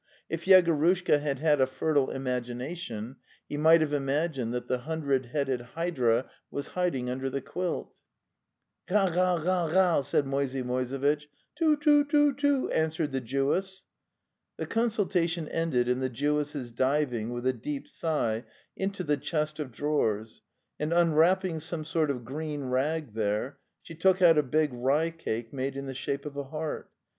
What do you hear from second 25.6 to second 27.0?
in the shape of a heart.